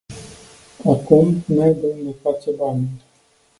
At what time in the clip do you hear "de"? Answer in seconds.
1.73-1.85